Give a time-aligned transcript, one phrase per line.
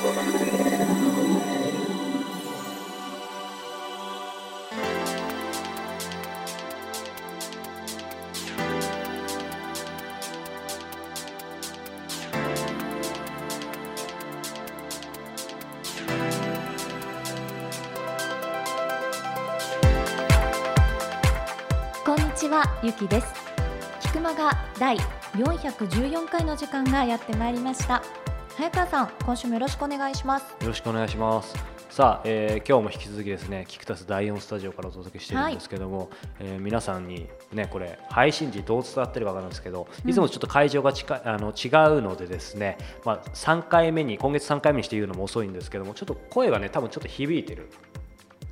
[0.00, 0.06] こ
[22.14, 23.26] んにちはゆきです。
[24.00, 24.96] 菊間が第
[25.34, 28.02] 414回の時間がやってまいりました。
[28.60, 30.42] 早川さん今週もよろしくお願いします。
[30.60, 31.54] よろしくお願いします。
[31.88, 36.10] さあ、えー今日も引き続きですね、キクタス第4スタジオからお届けしているんですけども、
[36.40, 47.70] えー皆さんにねこれ配信時どう伝わってるかわからないんですけど、いつもちょっと会場が近いあの違うのでですね、まあ3回目に今月3回目にして言うのも遅いんですけども、ちょっと声がね多分ちょっと響いてる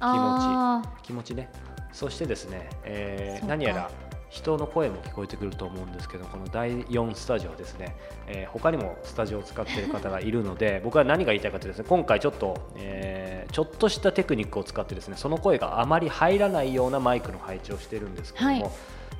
[0.00, 1.50] あ気持ちね。
[1.92, 3.90] そしてですね、えー何やら
[4.28, 7.96] 人の声も聞こえてくると思うんですけどこの第4スタジオですね、
[8.26, 18.70] えー他にもスタジオを使っている方がいるので 僕は何が言いたいかというとですね今回ちょっと、えーちょっとしたテクニックを使ってですねその声があまり入らないようなマイクの配置をしているんですけども、はい。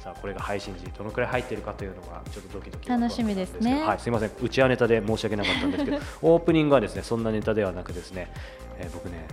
[0.01, 3.83] さあこれが配信時どのくらい入っているかというのがちょっとドキドキ楽しみですね。
[3.85, 4.31] はい、すみません。
[4.41, 8.31] うちはネタで申し訳なかったんですけど オープニングはですねそんなネタではなくですね、
[8.79, 9.27] えー僕ね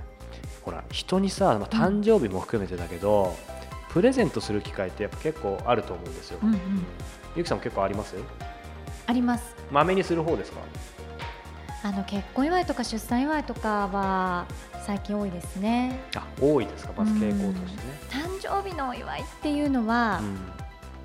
[0.64, 3.36] ほら人にさ、まあ、誕生日も含めてだけど、
[3.96, 6.40] プレゼントする機会ってやっぱ結構あると思うんですよ。
[6.44, 6.60] うんうん。
[7.34, 8.14] ゆきさんも結構あります？
[9.08, 9.56] あります。
[9.72, 10.60] まめにする方ですか？
[11.82, 14.48] あの結婚祝いとか出産祝いとかは
[14.86, 15.98] 最近多いですね。
[16.14, 16.92] あ多いですか？
[16.98, 17.94] まず傾向としてね。
[18.10, 20.20] 誕生日のお祝いっていうのは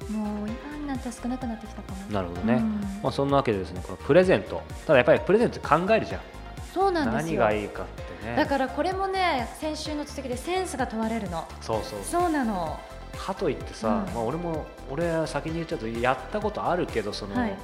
[0.09, 0.17] う、ん。
[0.17, 2.81] もう今になったら少なくなってきたかもなるほどね、うん。
[3.05, 4.65] まあ、そんなわけでですねこのプレゼント。
[4.85, 6.21] ただやっぱりプレゼント考えるじゃん。
[6.75, 8.37] そうなんです何よがいいかってね。
[8.37, 11.47] だからこれもね先週の続きでセンスが問われるの。
[11.61, 12.01] そうそう。
[12.03, 12.79] そうなの。
[13.17, 14.15] かといってさ、うん。
[14.15, 17.57] まあ、俺も俺は先に言っちゃうとやったことあるけどその、はい。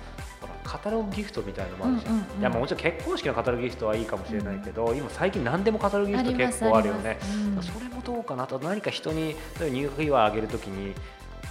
[0.65, 7.19] カタログギフトみたいなのもあるじゃん,、うんうんうんいやまあもちろん結婚式のカタログギフトはいいかもしれないけど、今最近何でもカタログギフト結構あるよね。
[7.57, 7.63] うん。
[7.63, 8.59] それもどうかなと。
[8.59, 10.93] 何か人に入学祝いあげるときに、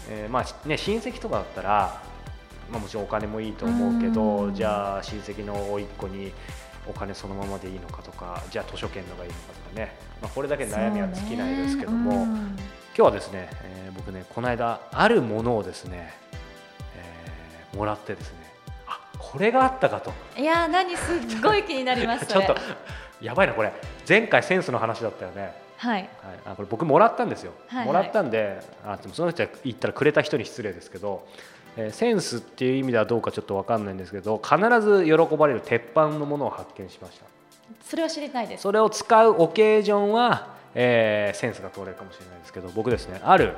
[0.09, 2.01] えーまあね、親戚とかだったら、
[2.69, 4.53] まあ、もちろんお金もいいと思うけど、うん。
[4.53, 6.33] じゃあ親戚の甥っ子に
[6.87, 12.25] お金そのままでいいのかとかじゃあ図書券のがいいのかとかね、まあ、これだけ悩みは尽きないですけども、そうね。
[12.25, 16.13] 今日はですね、えー僕ねこの間あるものをですね、
[16.95, 18.37] えーもらってですね
[18.87, 20.13] あこれがあったかと。
[20.37, 22.55] うんいやー何すっごい気になります ちょっと
[23.21, 23.71] やばいなこれ。
[24.07, 26.01] 前回センスの話だったよね、はい。
[26.01, 26.09] はい、
[26.45, 27.87] あこれ僕もらったんですよ、はいはい。
[27.87, 31.27] もらったんであでもその人は言ったらくれた人に失礼ですけど、
[31.77, 37.25] えーセンスっていう意味ではどうかちょっと分かんないんですけど必ず喜ばれる鉄板のものを発見しました。
[37.83, 38.63] それは知りたいです。
[38.63, 43.55] それを使うオケージョンは、えーセンスが通れるかもしれないですけど僕ですねある、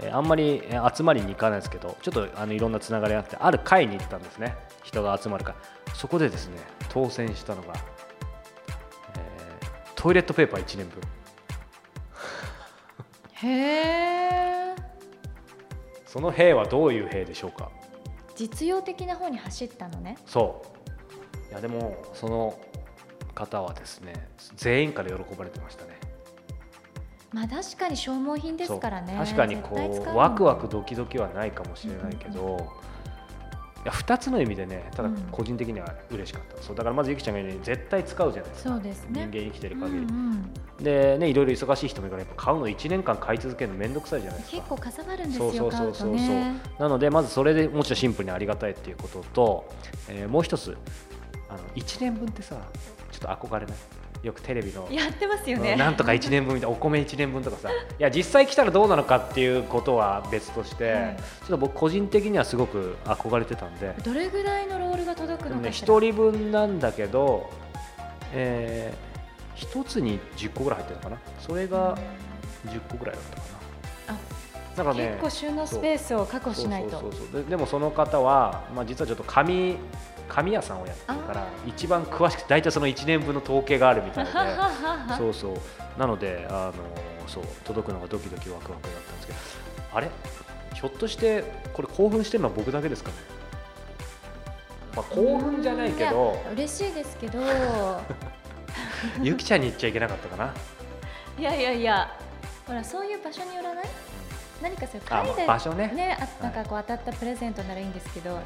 [0.00, 4.56] えーあんまりえー集まりに行かないですけどちょっとあのいろんなつながりがあってある会に行ったんですね。
[4.84, 5.54] 人が集まる会。
[5.94, 6.56] そこでですね
[6.88, 11.00] 当選したのが、えートイレットペーパー1年分。
[13.40, 13.46] へ
[14.72, 14.74] え
[16.08, 17.70] その兵はどういう兵でしょうか？
[18.34, 20.16] 実用的な方に走ったのね。
[20.24, 20.64] そ
[21.46, 21.50] う。
[21.50, 22.58] いやでもその
[23.34, 25.98] 方はですね全員から喜ばれてましたね。
[27.30, 29.14] まあ確かに消耗品ですからね。
[29.18, 32.72] 確かにこうワクワクドキドキはないかもしれないけど、
[33.84, 35.16] いや2つの意味でねただうん。
[35.30, 38.70] 個人的には嬉しかった、そうだからまずゆきちゃんが言うように絶対使うじゃないですか。
[38.70, 39.28] そうですね。
[39.30, 44.56] 人間生きてるうん限り、うんでねいろいろ忙しい人もいるからやっぱ買うの1年間買い続けるの面倒くさいじゃないですか。
[44.58, 46.14] 結構かさばるんですよそうそうそうそう。
[46.14, 46.60] ね。
[46.78, 49.68] なのでまずそれでもちろんシンプルにありがたいっていうことと、
[50.08, 50.76] えーもう一つ。
[51.48, 52.56] あの1年分ってさ
[53.10, 53.76] ちょっと憧れない？
[54.22, 54.88] よくテレビの。
[54.90, 55.76] やってますよね。
[55.76, 57.70] なんとか1年分みたいなお米1年分とかさ。
[57.70, 63.94] いや実際来たらどうなのかっていうことは別として、はいちょっと僕個人的にはすごく憧れてたんで。
[64.02, 65.88] どれぐらいのロールが届くのかしら。
[65.88, 67.48] 1人分なんだけど、
[68.32, 68.92] え
[69.56, 71.20] 1つに10個ぐらい入ってるのかな。
[71.40, 71.96] それが
[72.66, 73.58] 10個ぐらいだったかな。
[74.78, 77.02] だからね結構収納スペースを確保しないと。
[77.48, 79.76] でもその方は、まあ、実はちょっと紙
[80.28, 84.30] 紙屋さんをやってるから一番詳しくて大体その1年分の統計があるみたいで。
[85.16, 85.56] そうそう。
[85.98, 86.72] なのであの
[87.26, 89.38] そう届くのがドキドキワクワクだったんですけど。
[89.94, 90.10] あれ？
[90.74, 93.16] ひょっとしてこれ興奮してるのは僕だけですかね、
[94.94, 96.40] まあ、興奮じゃないけど。
[96.52, 97.40] 嬉しいですけど。
[99.22, 100.54] ゆきちゃんに言っちゃいけなかったかな。
[101.38, 102.12] いやいやいや
[102.66, 103.84] ほらそういう場所によらない？
[104.62, 105.88] 何かそういうあ会でまあ場所ね。
[105.88, 108.38] ねあなんかこう当たったプレゼントならいいんですけど、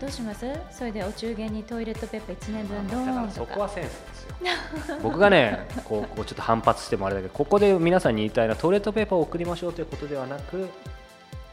[0.00, 0.46] どうします？
[0.70, 3.40] それでお中元にトイレットペーパー1年分ドだかーンとか。
[3.40, 4.98] らそこはセンスですよ。
[5.02, 10.68] 僕がねこうこうちょっと反発してもあれだけどここで皆さんに言いたいのはトイレットペーパーを送りましょうということではなく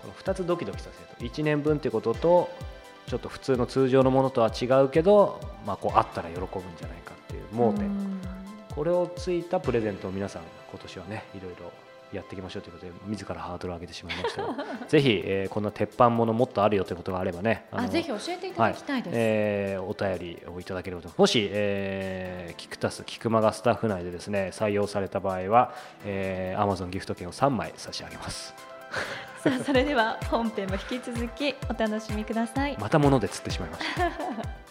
[0.02, 1.40] この2つドキドキさせると。
[1.40, 2.50] 1年分ということと
[3.08, 7.86] ちょっと普通の通常のものとは違うけど、まあ、こうあったら喜ぶんじゃないかっていう盲点。
[7.86, 8.22] うん。
[8.74, 10.42] これをついたプレゼントを皆さん
[10.72, 11.72] 今年はねいろいろ
[12.14, 14.44] やっていきましょうということで自らハードルを上げてしまいました。
[14.44, 14.56] が
[14.88, 21.10] ぜひ、えー、こんな鉄板ものもっとあるよということがあればねあぜひ教えていただきたいです、はい、えー、お便りをいただければと。
[21.18, 25.74] もし、えー、キクタスキクマがスタッフ内でですね採用された場合は、
[26.06, 28.54] えー、アマゾンギフト券を3枚差し上げます。
[29.44, 32.78] さあそれでは本編も引き続きお楽しみください。
[32.80, 34.63] また物で釣ってしまいました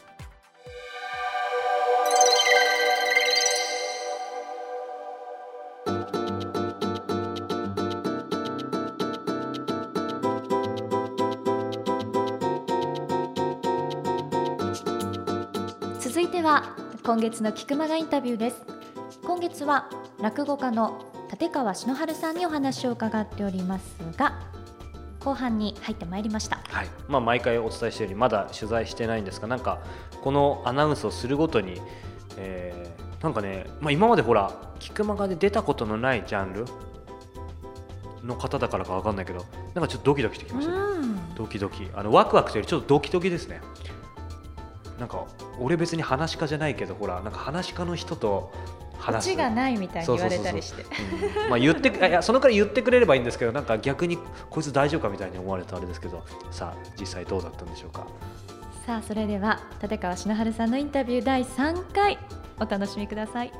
[17.04, 18.62] 今月の菊間がインタビューです。
[19.24, 19.90] 今月は
[20.20, 24.38] 落語家の立川篠春さんにお話を伺っておりますが
[25.18, 26.88] 後半に入ってまいりました、はい。
[27.08, 29.80] まあ、毎回お伝えしているようにまだ取材してないんですがなんか
[30.22, 31.80] このアナウンスをするごとに、
[32.36, 36.66] えー、なんかね、まあ、今までほら菊間がで出たことのないジャンル
[38.22, 39.44] の方だからか分かんないけど
[39.74, 41.88] なんかちょっとドキドキしてきました、ね、ドキドキ。
[41.94, 43.60] あのワクワクというよりちょっとドキドキですね。
[45.00, 45.24] なんか
[45.60, 48.52] 俺別に話し家じゃないけどほらなんか話し家の人と
[48.98, 49.36] 話す。
[49.36, 50.84] がないみたいに言われたりして。
[51.50, 54.18] まあ言って いやそのくらい言ってくれればいいんですけどなんか逆に
[54.48, 58.06] こいつ大丈夫かみたいに思われたあれですけどさあ実際どうだったんでしょうか。
[58.86, 62.18] さあそれでは立川篠春さんのインタビュー第3回
[62.58, 63.52] お楽しみください。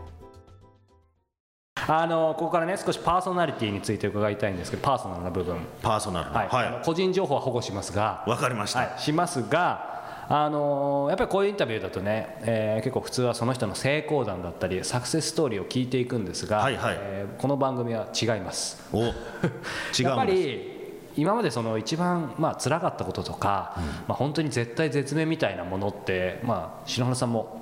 [1.89, 5.57] あのここからね少しパーソナリティについて伺いたいんですけどパーソナルな部分。
[5.83, 8.25] パーソナルはい、はい、個人情報は保護しますが。
[8.29, 9.92] わかりました、はい、しますが
[10.29, 18.89] あのやっぱりこういうインタビューだとね、えー、結構普通はその人の成功談だったりサクセスストーリーを聞いていくんですが、はいはい、えー、この番組は違います。
[18.93, 19.13] お違う
[20.05, 20.73] やっぱり
[21.17, 27.62] 今までその一番まあ辛かったこととか、うん、まあ本当に絶対絶命みたいなものってまあ篠原さんも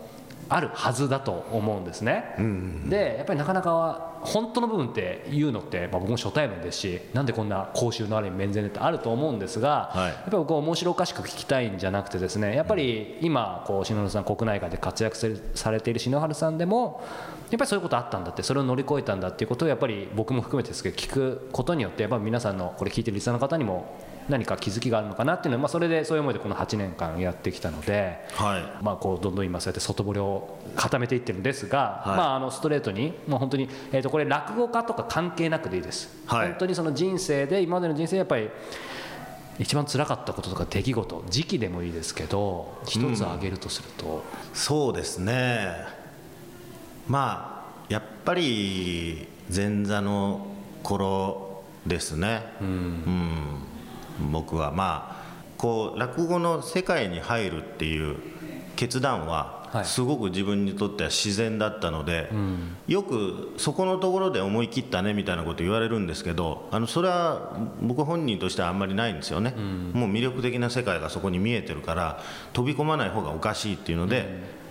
[0.50, 15.16] あるはずだと思うんですね、うんうん、でやっぱりなかなか本当の部分って言うのって、まあ、僕も初対面ですしなんでこんな講習のある面前でってあると思うんですが、はい、やっぱり僕は面白おかしく聞きたいんじゃなくてですねやっぱり今こう篠原さん国内外で活躍
[15.54, 17.02] されている篠原さんでも
[17.50, 23.96] やっぱりそういうことあったんだってそれを乗り越えたんだっていうことをやっぱり僕も含めてですけど聞くことによってやっぱり皆さんのこれ聞いてるリスナーの方にも
[24.30, 38.48] 何か気づきがあるのかなっていうのは、まあ、それでそういう思いでこの8年間やってきたので、はい、まあ、こうどんどん今そうやって外堀を固めていってるんですが、はい、まあ、あのストレートに、まあ、本当に、えー、とこれ落語家とか関係なくでいいです、はい、本当にその人生で今までの人生やっぱり
[39.58, 44.22] 一番辛かったこととか出来事時期でもいいですけど一つ挙げるとすると、うん、
[44.54, 46.00] そうですね。
[47.06, 50.46] まあやっぱり前座の
[50.82, 52.42] 頃ですね。
[52.60, 53.70] うん、うん
[54.32, 58.16] 僕はまあこう落語の世界に入るっていう
[58.76, 62.30] 決断はすごく自分にとっては自然だったので、
[62.88, 69.50] よくそこのところで思い切ったねみたいなこと言われるんですけどあのそれは僕本人としてはあんまりないんですよね、
[69.92, 72.22] もう魅力的な世界がそこに見えてるから
[72.52, 74.26] 飛び込まない方がおかしいっていうので、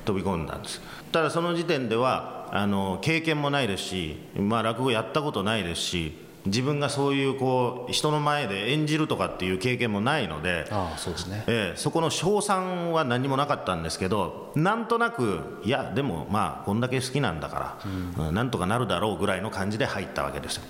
[0.06, 0.82] 飛び込んだんです。
[1.12, 20.64] ただその時点ではあの経験もないですし、まあ、落語やったことないですし自分がそういうこう人の前で演じるとかっていう経験もないのであそうですね、えー、そこの賞賛は何もなかったんですけどなんとなくいやでもまあこんだけ好きなんだから、うん、なんとかなるだろうぐらいの感じで入ったわけですよ。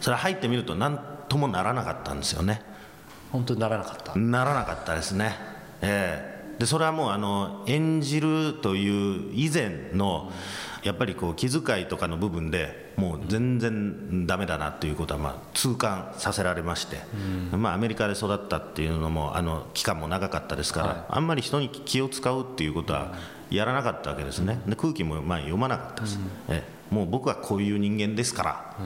[0.00, 0.98] それ入ってみると何
[1.28, 2.62] ともならなかったんですよね。
[3.30, 4.18] 本当にならなかった？
[4.18, 5.36] ならなかったですね。
[5.82, 6.54] ええ。
[6.56, 10.32] ー、でそれはもうあの演じるという以前の、うん
[10.82, 16.98] やっぱりこう気遣いとかの部分でもう全然だめだなということはまあ痛感させられまして、
[17.52, 23.14] まあ、アメリカで育ったっていうのもあの期間も長かったですから、はい、あんまり人に気を使うっていうことは
[23.50, 24.60] やらなかったわけですね。
[24.66, 28.76] で空気もまあ読まなかったです、えもう僕はこういう人間ですから、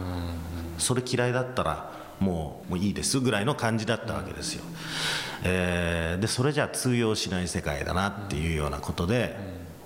[0.79, 4.65] それ嫌いだったらもうもういいですぐらいの感じだったわけですよ、
[5.45, 9.37] えー、でそれじゃ通用しない世界だなっていうようなことで、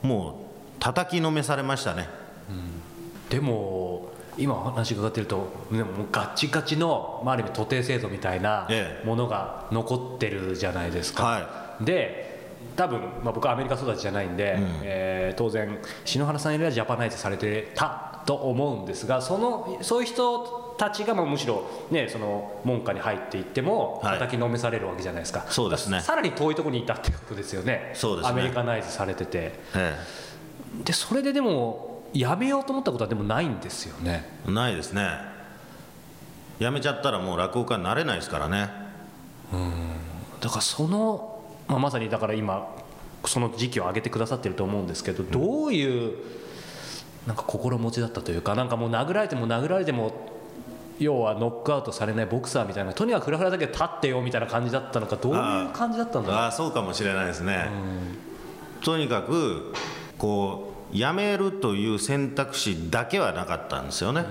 [0.02, 0.49] もう
[0.80, 2.08] 叩きのめされましたね、
[2.48, 8.68] うん、でも今お話伺ってるとでもガチガチの、まあ、ある意味徒弟制度みたいな
[9.04, 12.30] ものが残ってるじゃないですか、はい、で
[12.76, 26.00] 多分、まあ、僕はアメリカ育ちじゃないんで、うん、えー、当然篠原さんよりはジャパナイズされてたと思うんですがそのそういう人たちがまあむしろ、ね、その門下に入っていっても叩きのめされるわけじゃないですか、はい、そうですね。
[26.00, 27.92] さらに遠いところにいたってことですよね。
[27.94, 28.30] そうですね。
[28.30, 29.52] アメリカナイズされてて。
[29.74, 29.96] え
[30.26, 30.29] え
[30.84, 34.28] でそれででもやめようと思ったことはでもないんですよね。
[34.46, 35.08] ないですね。
[36.58, 38.70] やめちゃったらもう落語家になれないですからね。
[39.52, 39.72] うん。
[40.40, 42.74] だからその、まあ、まさにだから今
[43.26, 46.16] その時期を上げてくださってると思うんですけど、どういう
[47.26, 50.12] なんか心持ちだったというかなんかもう殴られても殴られても
[50.98, 56.38] 要はノックアウトされないボクサーみたいなとにかくフラフラだけ立ってよみたいな感じだったのかどういう感じだったんだろう。
[56.38, 57.68] あそうかもしれないですね、
[58.82, 59.72] とにかく
[60.20, 64.24] こう辞めるという選択肢だけはなかったんですよね、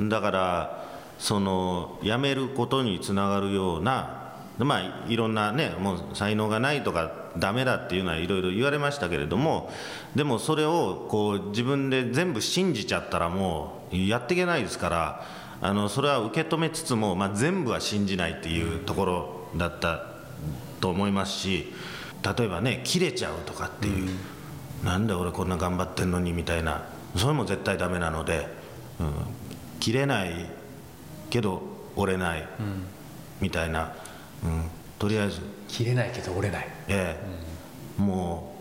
[0.00, 0.88] だから
[1.18, 4.22] その辞めることにつながるような
[4.58, 9.70] まあいろんなねもう才能がないとかダメだっていうのはいろいろ言われましたけれども
[10.14, 15.26] でもそれをこう自分で全部信じちゃったらもうやっていけないですから
[15.60, 20.06] あのそれは受け止めつつも、まあ、全部は信じないっていうところだった
[20.80, 21.72] と思いますし
[22.36, 24.18] 例えばね切れちゃうとかっていう、うん、
[24.82, 26.84] なんで俺こんな頑張ってんのにみたいな。
[27.16, 28.48] それも絶対ダメなので、
[28.98, 29.12] うん、
[29.80, 30.48] 切れない
[31.28, 31.62] けど
[31.94, 32.48] 折れない、
[33.40, 33.92] みたいな、
[34.42, 35.40] うん、とりあえず。
[35.68, 36.68] 切れないけど折れない。
[36.88, 38.54] ええ、うん、も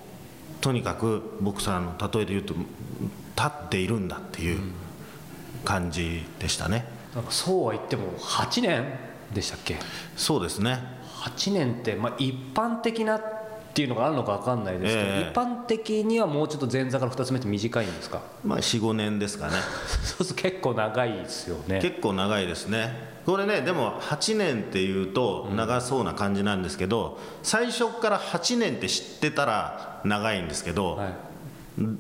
[0.60, 2.68] うとにかくボクサーの例えで言うと立
[3.48, 4.60] っているんだっていう
[5.64, 6.86] 感じでしたね、
[7.16, 8.86] なんかそうは言っても8年
[9.34, 9.78] でしたっけ？
[10.18, 11.00] そうですね。
[11.22, 13.22] 8年って、まあ、一般的な
[13.72, 18.22] っていうのがあるのか分かんないですけど、えー、一般的にはもうちょっと前座から2つ目って短いんですか？
[18.44, 19.54] まあ45年ですかね。
[20.04, 21.80] そうすると結構長いですよね。
[21.82, 23.10] 結構長いですね。
[23.26, 31.14] これねでも8年っていうと長そうな感じなんですけど、うん、最初から8年って知ってたら長いんですけど、はい。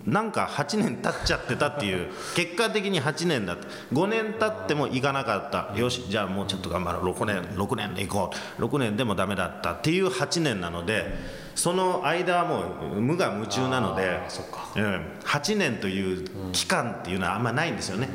[0.05, 3.67] なんか8年経っちゃってたっていう 結果的に8年だった。
[3.93, 5.79] 5年経ってもいかなかった。
[5.79, 7.13] よしじゃあもうちょっと頑張ろう。
[7.13, 8.61] 6年6年でいこう。
[8.61, 14.19] 6年でもダメだったっていう8年なのでその間はもう無我夢中なので、
[14.75, 14.83] うん、
[15.23, 18.09] 8年という期間っていうのはあんまないんですよね。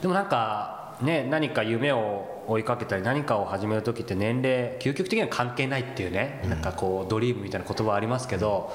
[0.00, 8.72] でもなんかね何か夢を追いかけたり何かを始める時って年齢究極的には関係ないっていうね、なんかこうドリームみたいな言葉ありますけど、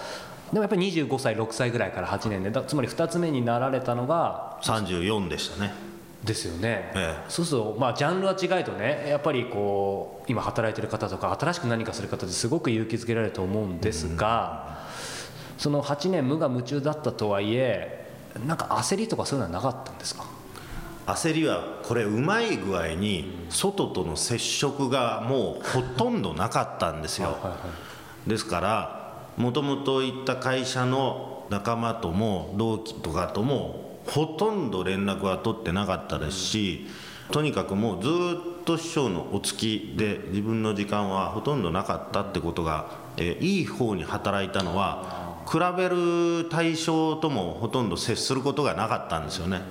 [0.52, 5.93] でもやっぱり25歳6歳ぐらいから8年でつまり2つ目になられたのが34でしたね
[6.24, 14.86] ですよね、ええ、そうすると、まあ、ジャンルは違いとねやっぱりこう今働いてる方とか新しく何かする方ですごく勇気づけられると思うんですが、
[15.56, 18.10] うん、その8年無我夢中だったとはいえ
[18.48, 20.26] なんか焦りとかそういうのはなかったんですか？
[21.06, 27.58] 焦りはこれうまい具合に外との接触がもうほとんどなかったんですよ、はいは
[28.26, 36.88] い、ですからもともと行った会社の仲間とも同期とかともほとんど連絡は取ってなかったですし
[37.32, 49.62] とにかくもうずっと師匠のお付きで自分の時間はほとんどなかったってことが、えいい方に働いたのは比べる対象ともほとんど接することがなかったんですよね。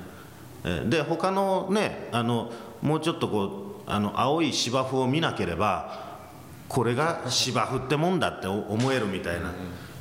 [0.88, 6.20] で他のねあのもうちょっとこうあの青い芝生を見なければ
[6.68, 9.52] これが芝生ってもんだって思えるみたいな、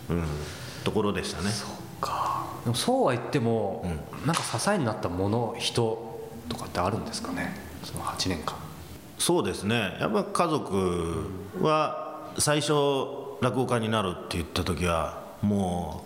[0.09, 0.23] うん、
[0.83, 1.49] ところでしたね
[2.01, 2.47] か。
[2.63, 7.55] でもそうは言っても、うん、なんか支えになったもの人とかってあるんですかね？
[7.83, 8.55] その8年間。
[9.17, 9.95] そうですね。
[9.99, 11.29] やっぱ家族
[11.61, 12.73] は最初
[13.41, 16.03] 落語家になるって言った時はも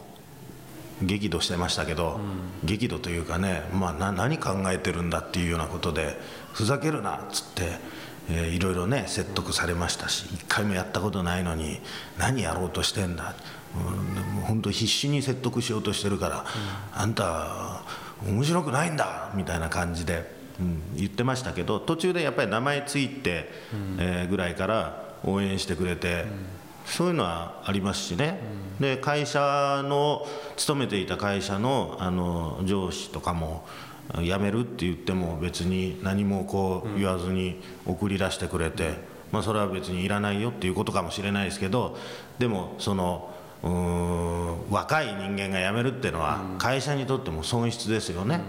[1.01, 2.19] う激怒してましたけど、
[2.63, 6.17] うん、激怒というかね、まあ、何考えてるんだっていうようなことで
[6.53, 11.79] ふざけるなっつってえー、いろいろね説得されましたし一回もやったことないのに
[12.17, 13.35] 何やろうとしてんだ、
[13.75, 17.81] うん、本当必死に説得しようとしてるから、うん、あんた
[18.25, 26.25] 面白くないんだみたいな感じで、うん、言ってましたけど途中でやっぱり名前ついて、うん、えー、ぐらいから応援してくれて、
[26.85, 28.39] そういうのはありますしね、
[28.79, 33.65] で会社の勤めていた会社のあの上司とかも
[34.13, 38.93] 辞めるって言っても別に何もこう言わずに送り出してくれて、
[39.31, 41.97] まあ、それは別にいらないよっていうことかもしれないですけど
[42.37, 48.41] でもその若い人間が辞めるっていうのは会社にとっても損失ですよね。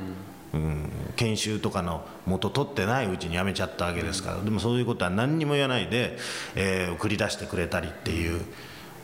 [0.54, 6.16] うん、研修とかの元取ってないうちに辞めちゃったわけですから、でもそういうことは何にも言わないで、
[6.54, 8.42] えー、送り出してくれたりっていう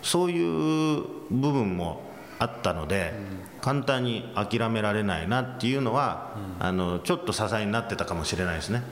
[0.02, 2.02] そういう部分も
[2.38, 3.12] あったので、
[3.60, 8.82] 簡単に諦められないなっていうのは、あのちょっと支えになってたかもしれないですね。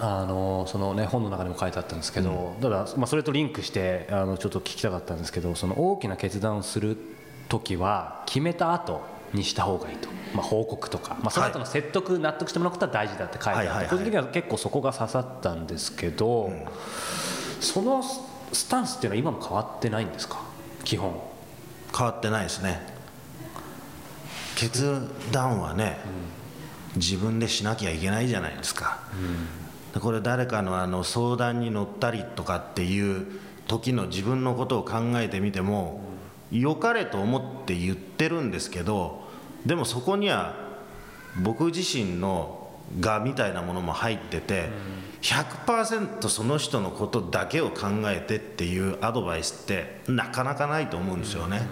[0.00, 6.96] あのそのね本の中にも書いてあったんですけど、うん、ただ、まあ、それとリンクしてあのちょっと聞きたかったんですけどその大きな決断をする
[7.48, 9.02] 時は決めた後
[9.34, 16.64] にした方がいいと、まあ、報告とか、まあ、その後の説得、はい、納得してもらうことは大事だって書いてあって、個人的には結構そこが刺さったんですけど、うん、
[17.60, 20.40] そのスタンスっていうのは今も変わってないんですか？
[20.84, 21.20] 基本。
[21.96, 22.80] 変わってないですね。
[24.56, 25.98] 決断はね、
[26.94, 29.48] うん、自分でしなきゃいけないじゃないですか、うん、
[30.00, 33.26] これ誰かのあの相談に乗ったりとかっていう
[33.66, 36.00] 時の自分のことを考えてみても、
[36.50, 39.24] 良かれと思って言ってるんですけど
[39.66, 40.54] でもそこには
[41.42, 42.70] 僕自身の
[43.02, 44.68] 我みたいなものも入ってて、
[45.22, 51.62] 100%その人のことだけを考えてっていうアドバイスってなかなかないと思うんですよね。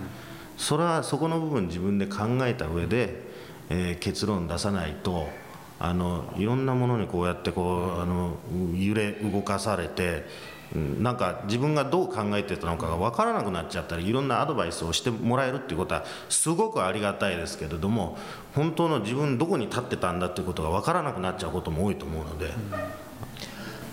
[0.56, 3.22] それはそこの部分自分で考えた上で、
[3.68, 5.28] えー、結論出さないと
[5.84, 8.36] あのいろんなものにこうやってこうあの
[8.72, 10.24] 揺れ動かされて
[11.00, 18.16] なんか自分がどう考えてたのかが分からなくなっちゃったりいろんなアドバイスをしてもらえるっていうことはすごくありがたいですけれども
[18.54, 22.46] 本当の自分どこに立ってたんだっていうことが分からなくなっちゃうことも多いと思うので。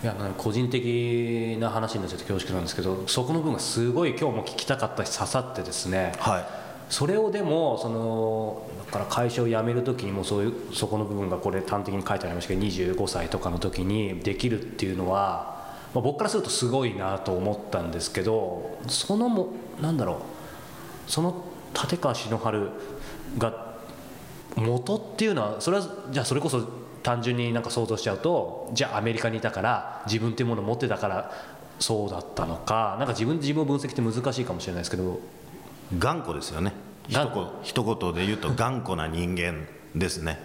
[0.02, 6.44] いや個人的な話になっちゃって恐縮なんですけどそこの部分がすごい今日も聞きたかったし刺さってですね、はい、
[6.90, 15.60] それをでもそのだから会社を辞める時にもそういうそこの部分がこれ端的に書いてありましたけど25歳とかの時にできるっていうのは
[15.94, 20.22] まあ、僕からするとすごいなと思ったんですけどそのもなんだろ
[21.08, 21.44] うその
[21.74, 22.70] 立川篠春
[23.38, 23.76] が
[24.56, 26.60] 元っていうのはそれはじゃあそれこそ
[27.02, 31.32] 単純になんか想像しちゃうとじゃあアメリカにいたから自分っていうものを持ってたから
[31.78, 35.18] そうだったのかなんか自分自分を分析って難しいかもしれないですけど
[35.98, 36.72] 頑固ですよね。
[37.08, 40.42] 一言で言うと頑固な人間ですね、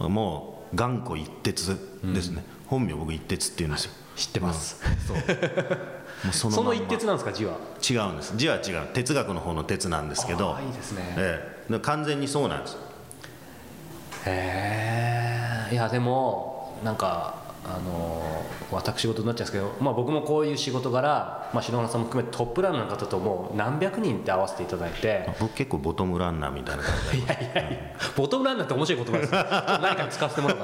[0.00, 4.80] うん、もう頑固一徹ですね、うん、本名僕一徹って言うんですよ、知ってます、
[6.24, 6.50] うん、そう。
[6.50, 7.58] その一徹なんですか字は？
[7.88, 8.32] 違うんです。
[8.36, 8.86] 字は違う。
[8.94, 10.56] 哲学の方の哲なんですけど。
[10.64, 12.76] いいですね、ええ、完全にそうなんです。
[14.24, 15.74] へえ。
[15.74, 17.34] いやでもなんか
[17.68, 18.22] あの
[18.70, 27.78] 私事になっちゃうんですけど、まあ、僕もこういう仕事柄、まあ、篠原さんも含めてトップランナーの方ともう何百人って合わせていただいて僕結構ボトムランナーみたいな感じいやいやいや
[28.16, 30.58] ボトムランナーって面白い言葉です何かに使わせてもらう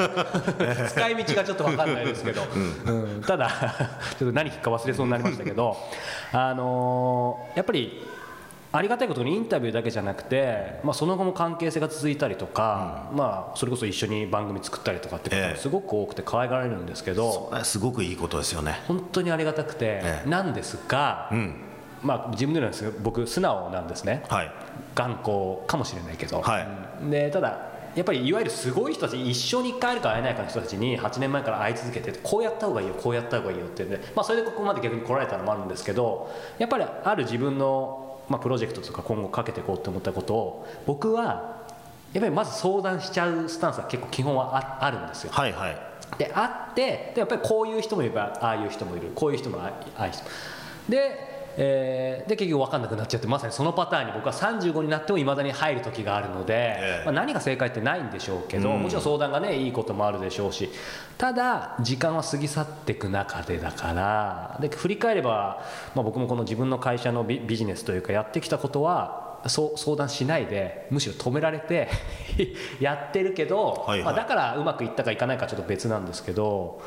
[0.90, 2.42] 使い道がちょっと分かんないですけど、
[2.87, 3.50] うん、うん、ただ
[4.18, 5.76] ちょっと何聞くか忘れそうになりましたけど
[6.32, 8.06] あのー、やっぱり
[8.74, 18.80] ありがたいことにインタビューだけじゃなくて、まあ、その後も関係性が続いたりとか、うん、まあ、それこそ一緒に番組作ったりとかってことがすごく多くて可愛がられるんですけど、ええ、すごくいいことですよね。
[18.88, 21.54] 本当にありがたくて、え、なんですが、うん、
[22.02, 24.52] まあ、自分でなんですけど僕素直なんですね、はい、
[24.94, 41.62] 頑固かもしれないけど、はい、でただやっぱりいわゆるすごい人たち一生に1回会えるか会えないかの人たちに8年前から会い続けてこうやった方がいいよこうやった方がいいよってで、まあ、それでここまで逆に来られたのもあるんですけどやっぱりある自分のまあ、プロジェクトとか今後かけていこうと思ったことを僕は
[42.12, 45.32] やっぱりまず相談しちゃうスタンスは結構基本はああるんですよ。
[45.32, 45.76] はいはい、
[46.18, 49.12] であってでやっぱりこういう人もいればああいう人もいる。
[49.14, 50.22] こういう人もああいう人。
[50.24, 50.30] も
[50.88, 60.70] でえー、で結局分かんなくなっちゃってまさにそのパターンに僕は35になってもいまだに入る時があるので、えー、まあ、何が正解ってないんでしょうけど、うん、もちろん相談がねいいこともあるでしょうし
[61.18, 65.62] ただ時間は過ぎ去っていく中でだからで振り返れば、
[65.94, 71.88] まあ、僕もこの自分の会社のビビジネスというかやってきたことはそう相談しないでむしろ止められて
[72.80, 76.80] やってるけど、はいはい、まあ、だからうまくいったかいかないかちょっと別なんですけど。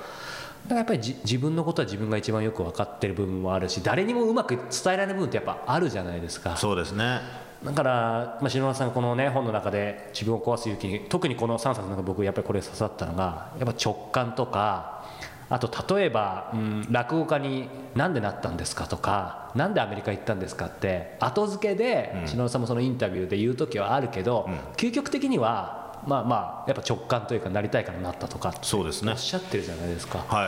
[0.65, 6.57] だからやっぱり自分のことは自分が一番よく分かってる部分もあるし誰にもうまく伝えられる部分ってやっぱあるじゃないですか。
[6.57, 7.19] そうですね。
[7.63, 15.05] だから、まあ、篠原さんこの、ね、本の中で自分を壊す勇気に特にこの3冊の中僕やっぱりこれ刺さったのがやっぱ直感とか
[15.49, 29.11] あと例えば、うん、落語家に何でなったんですかとか何でアメリカ行ったんですかって後付けで篠原さんもそのインタビューで言う時はあるけど、うん、究極的にはまあまあやっぱ直感というかなりたいからなったとかそうですね。
[29.11, 30.19] おっしゃってるじゃないですか。
[30.27, 30.47] は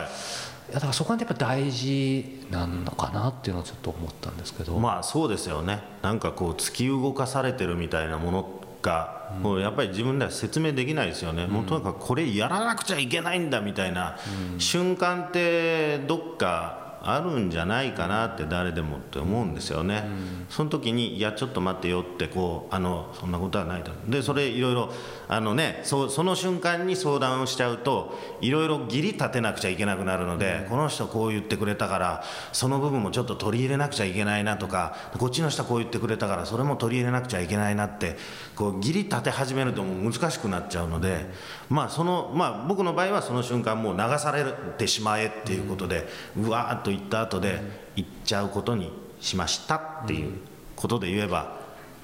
[0.70, 4.78] いやだからそこはやっぱ大事なのかなっていうのはちょっと思ったんですけど。
[4.78, 5.80] まあそうですよね。
[6.02, 14.16] なんかこう突き動かされてるみたいなものが、もうやっぱり自分では説明できないですよね、うん、もうとにかくこれやらなくちゃいけないんだみたいな
[14.58, 23.90] 瞬間ってどっかあるんじゃないかなって誰でもって思うんですよね、うん、その時にいやちょっと待ってよってこうあのそんなことはないと。
[24.08, 24.92] でそれいろいろ
[25.28, 38.16] あのねそその瞬間に相談をしちゃうといろいろ義理立てなくちゃいけなくなるので、うん、この人こう言ってくれたからその部分もちょっと取り入れなくちゃいけないなとかこっちの人こう言ってくれたからそれも取り入れなくちゃいけないなって
[38.54, 41.26] こう義理立て始めるともう難しくなっちゃうので、
[41.68, 44.44] まあそのまあ、僕の場合はその瞬間もう流され
[44.76, 47.60] てしまえっていうことで、うわーっと言った後で
[47.96, 50.34] 行っちゃうことにしましたっていう
[50.76, 51.58] ことで言えば、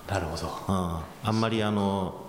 [0.09, 2.25] なるほど、うん、あんまりあの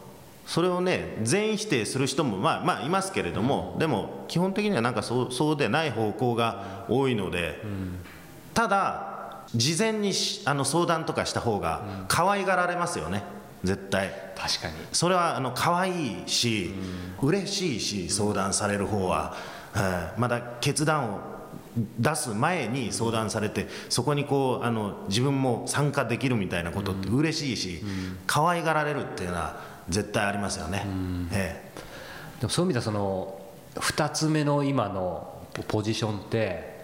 [0.46, 8.00] それをね全否定する人もまあまあいますけれども、うん、でも基本的にはなんかそうそうでない方向が多いので、うん、
[8.54, 10.12] ただ事前に
[10.46, 13.24] あの相談とかした方が可愛がられますよね。
[13.64, 14.10] 絶対。
[14.38, 14.74] 確かに。
[14.92, 16.74] それはあの可愛いし、
[17.22, 19.36] うん、嬉しいし相談される方は、
[19.76, 21.20] うん、まだ決断を
[22.00, 27.84] 出す前に相談されてそこにこうあの自分も参加できるみたいなことって嬉しいし、
[28.26, 29.60] 可愛がられるっていうのは
[29.90, 30.86] 絶対ありますよね。
[31.34, 31.62] え
[32.42, 32.44] え。
[32.44, 33.42] もそういう意味ではその
[33.76, 35.34] 2つ目の今の
[35.68, 36.76] ポジションって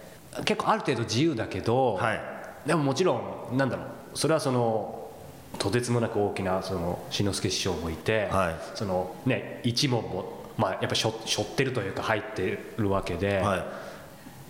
[0.44, 2.20] 結構ある程度自由だけど、はい。
[2.66, 5.10] でももちろんなんだろうそれはその
[5.58, 8.54] とてつもなく大きなその志の輔師匠もいて、はい。
[8.74, 13.91] そのね一門もまあやっぱしょ背負ってるというか入ってるわけで、はい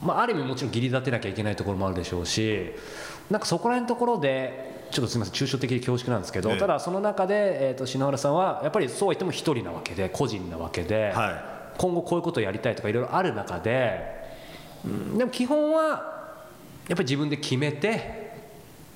[0.02, 2.72] まあ、ある意味もちろん義理立てなきゃいけないところもあるでしょうし
[3.30, 6.58] なんかそこら辺のところでちょっとすみません抽象的で恐縮なんですけど、ええ。
[6.58, 14.04] ただその中で、えー、と篠原さんはやっぱりそうは言っても一人なわけで個人なわけで、は今後こういうことをやりたいとかいろいろある中で、
[14.84, 15.82] うん、でも基本は
[16.88, 18.34] やっぱり自分で決めて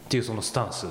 [0.07, 0.87] っていうそのスタンス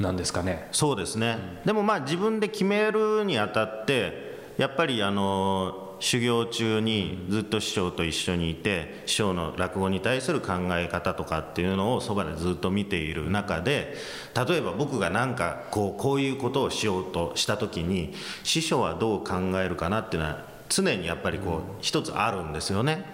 [0.00, 0.68] なんですかね。
[0.72, 13.94] そうですね、でもまあ自分で決めるにあたってやっぱりあの修行中にずっと師匠と一緒にいて師匠の落語に対する考え方とかっていうのをそばでずっと見ている中で
[14.48, 23.04] 例えば僕が何かこうこういうことをしようとした時に師匠はどう考えるかなっていうのは常にやっぱりこう一つあるんですよね。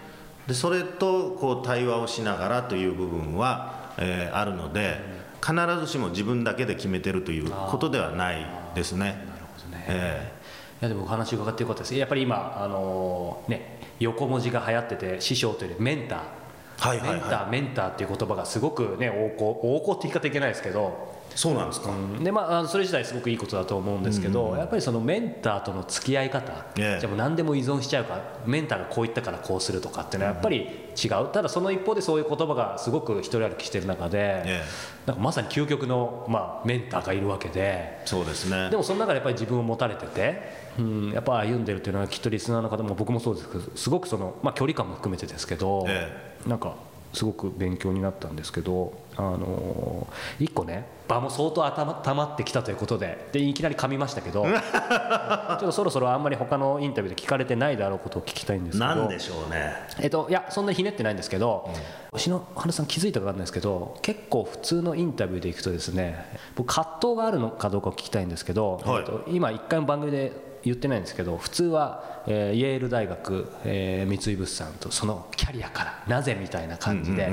[0.47, 5.01] でそれとこう対話をしながらという部分は、えーあるので
[5.44, 8.99] 必ずしも自分だけで決めてるということではないですね。
[8.99, 9.18] なる
[9.55, 10.34] ほどねえい
[10.81, 11.95] やでもお話伺ってよかったです。
[11.95, 17.21] やっぱり今あのーね横文字が流行ってて師匠というよりメンター、はいはいはい。
[17.21, 27.01] メンターメンターっていう言葉がすごくね横行横行って言い方いけないですけど、えそうなんですか、でまあそれ自体すごくいいことだと思うんですけど、やっぱりそのメンターとの付き合い方、ええ。
[27.01, 34.65] じゃあもう何でも依存しちゃうからメンターがこう言ったからこうするとかっていうのはやっぱり違う、ただその一方でそういう言葉がすごく一人歩きしてる中で、え
[35.07, 38.01] なんかまさに究極の、まあ、メンターがいるわけで。
[38.05, 38.71] そうですね。
[38.71, 40.41] でもその中でやっぱり自分を持たれてて、
[40.79, 46.35] うん、やっぱ歩んでるっていうのはきっとリスナーの方も僕もそうですけどすごくその、まあ、距離感も含めてですけど、え。
[46.47, 46.75] なんか
[47.13, 59.73] すごく勉強になったんですけど、あのー一個ね場も相当頭たまってきたということででいきなり噛みましたけど ちょっとそろそろあんまり他のインタビューで聞かれてないだろうことを聞きたいんですけどなんでしょうね。
[60.01, 61.69] えっと、いやそんなにひねってないんですけど、
[62.17, 69.01] 篠原さん気づいたか分かんないですけど結構普通のインタビューでいくとですね僕葛藤があるのかどうかを聞きたいんですけど、はい。
[69.01, 70.33] えっと、今一回も番組で
[70.64, 77.31] 言ってないんですけど普通は、えーイェール大学、えー三井物産とそのキャリアからなぜみたいな感じで。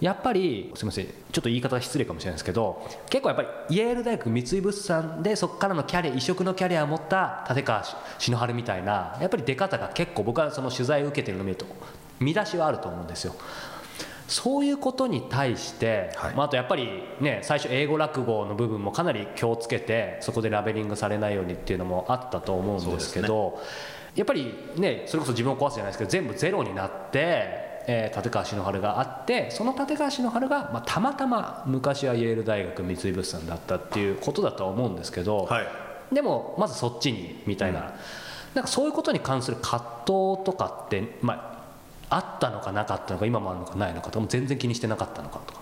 [0.00, 7.84] やっぱりすみませんちょっと言い方が失礼かもしれないですけど結構やっぱりイェール大学三井物産でそこからのキャリア異色のキャリアを持った立川
[8.18, 11.66] 篠原みたいなやっぱり出方が結構僕はその取材を受けてるのを見ると
[12.20, 13.34] 見出しはあると思うんですよ。
[14.28, 23.58] そういうことに対して、はいまあ、あとやっぱりね最初英語落語の部分もかなり気をつけてそこでラベリングされないようにっていうのもあったと思うんですけど
[24.14, 27.67] やっぱりねそれこそ自分を壊すじゃないですけど全部ゼロになって。
[27.90, 35.66] えー立川篠原があってその立川篠原が、まあ、たまたま昔はイェール大学三井物産だったっていうことだとは思うんですけど、はい。
[36.12, 37.94] でもまずそっちにみたいな,、
[38.54, 41.64] なんかそういうことに関する葛藤とかって、ま
[42.10, 45.60] あ、あったのかなかったのか今もあるのかないのかとか全然気にしてなかったのかとか。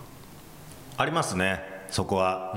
[0.98, 1.60] ありますね
[1.90, 2.56] そこは、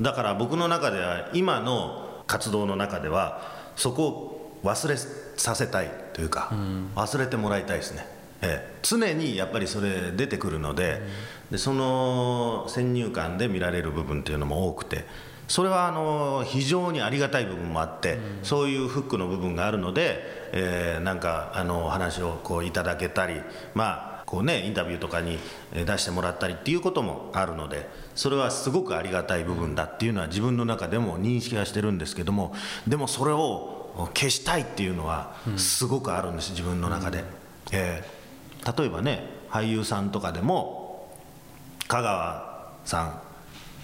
[0.00, 3.42] だから僕の中では今の活動の中では
[3.74, 6.52] そこを忘れさせたいというか、
[6.94, 8.06] 忘れてもらいたいですね、
[8.42, 11.02] ええ、常にやっぱりそれ出てくるので,、
[11.50, 15.04] でその先入観で見られる部分っていうのも多くて
[15.46, 20.20] それはあの非常にありがたい部分もあって、そういうフックの部分があるので、
[20.52, 23.42] えーなんかあのお話をこういただけたり
[23.74, 25.38] まあこうねインタビューとかに
[25.72, 32.54] えー出してもらったりっていうこともあるのでそれはすごくありがたい部分だっていうのは自分の中でも認識はしてるんですけども
[32.86, 37.24] でもそれを消したいっていうのはすごくあるんです自分の中で、
[37.72, 38.19] えー
[38.78, 41.14] 例えばね俳優さんとかでも
[41.88, 43.20] 香川さん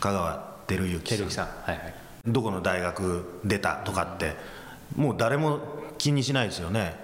[0.00, 1.94] 香川照之さんはいはい。
[2.26, 4.34] どこの大学出たとかって
[4.96, 5.60] もう誰も
[5.98, 6.94] 気にしないですよね。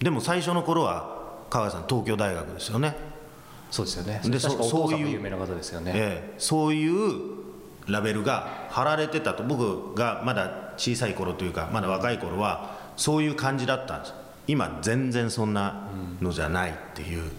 [0.00, 2.96] でも最初の頃は香川さん東京大学ですよね、
[3.70, 4.20] そうですよね。
[4.24, 7.44] でそそういうも有名な方ですよね、ええそういう
[7.86, 14.14] ラベルが貼られてたと僕がまだ小さい頃というかまだ若い頃はそういう感じだったんです
[14.46, 15.88] 今全然そんな
[16.20, 17.30] のじゃないっていう。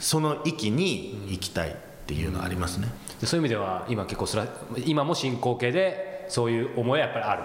[0.00, 1.74] その域に行きたいっ
[2.06, 2.88] ていうのはありますね、
[3.20, 4.48] でそういう意味では今結構それは
[4.84, 7.42] 今も進行形でそういう思いはやっぱりある？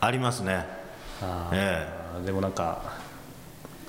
[0.00, 0.66] ありますね。
[1.22, 2.82] あえーでもなんか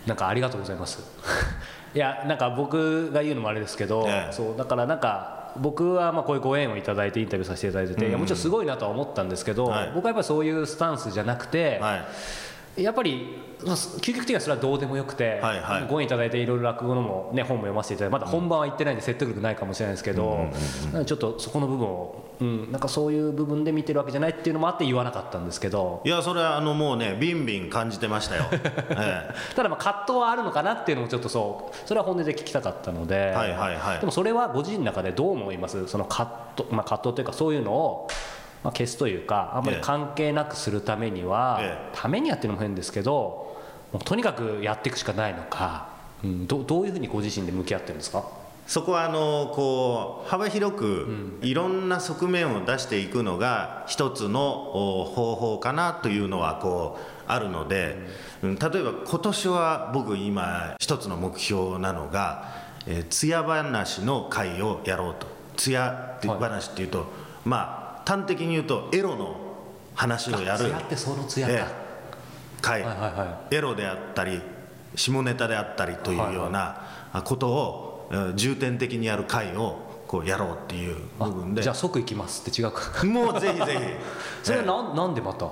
[0.07, 0.99] なんかありがとうございます。
[1.93, 4.33] いやなんか僕が言うのもあれですけど、ええ。
[4.33, 9.91] そうだからなんか僕はまあこういうご縁をいただいてインタビューさせていただいてて、いやもちろんすごいなとは思ったんですけど、はい。
[9.93, 12.05] 僕はやっぱりそういうスタンスじじゃなくて、えはい
[12.77, 20.47] やっぱり究極的にはそれはどうでもよくて、はいはい、ご縁いただいていろいろ落語のも、ね、本も読ませていただいてまだ本番は行ってないんで説得力ないかもしれないですけど、
[20.93, 26.01] うん、ちょっとそこの部分を、うん、なんかそういう部分で見てるわけじゃないっていうのもあって言わなかったんですけど。
[26.03, 35.87] いやそれはあのもうねビンビン感じてましたよ、 ええ、ただまあ葛藤はあるのかなっていうのもちょっとそうそれは本音で聞きたかったので、はいはいはい、でもそれはご自身の中でどう思います？
[35.87, 38.07] その葛藤,、まあ、葛藤というかそういうのを
[38.65, 43.55] まあ、消すというかあんまり関係なくするためには、ええ、ためにやってるのも変ですけど
[43.93, 45.89] もうとにかくやっていくしかないのか、
[46.23, 48.23] うん、どどういうふうにご自身で向き合ってるんですか？
[48.65, 54.39] そこはあのこう幅広くいろんな側面を出していくのが一つの
[55.13, 57.95] 方法かなというのはこうあるので、
[58.41, 62.49] 例えば今年は僕今一つの目標なのが
[63.11, 65.27] 「つや話」の会をやろうと。
[65.55, 67.05] つや話っていうと、
[67.45, 69.35] まあ端的に言うとエロの
[69.95, 70.71] 話をやる。
[70.71, 71.65] ってその艶か、え
[72.61, 74.41] 回、はいはいはい、エロであったり
[74.95, 76.81] 下ネタであったりというような
[77.25, 81.61] ことを重点的にやる回をこうやろうっていう部分で。
[81.61, 83.05] じゃあ即行きますって違うか。
[83.05, 83.79] もうぜひぜひ。
[84.43, 85.45] それはな,、ん、なんでまた？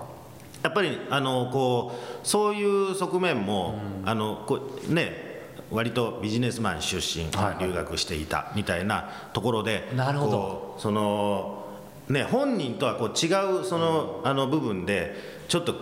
[0.63, 1.91] やっぱりあのこ
[2.23, 5.33] うそういう側面も、うん、あのこうね
[5.71, 7.25] 割とビジネスマン出身、
[7.59, 10.75] 留学していたみたいなところでなるほど。
[10.77, 11.62] その
[12.09, 13.27] ね、本人とはこう違
[13.61, 15.15] うその,、あの部分で
[15.47, 15.75] ちょっと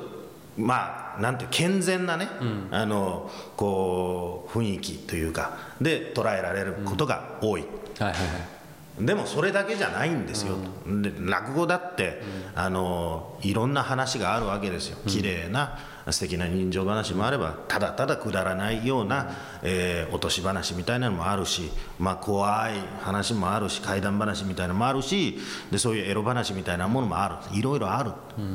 [0.58, 7.62] まあなんて健全なね、うん、あのこう雰囲気というかで捉えられることが多い。
[7.62, 8.61] はいはいはい
[8.99, 12.21] でもそれだけじゃないんですよ、うん、で落語だって、
[12.56, 14.97] うん、あのいろんな話があるわけですよ。
[15.08, 25.38] 綺麗な素敵な人情話もあればただただくだらないような、えー、落とし話みたいなのもあるし、まあ、怖い話もあるし怪談話みたいなのもあるし
[25.71, 27.58] でそういうエロ話みたいなものもある。
[27.58, 28.12] いろいろある、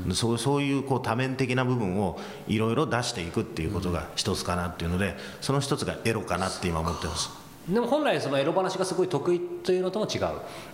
[0.06, 2.18] うん、そうそういうこう多面的な部分を
[2.48, 7.45] いろいろ出していくっていうことが一つかなっていうのでその一つがエロかなって今思ってます。
[7.68, 10.26] でも本来そのエロ話がすごい得意というのとも違う。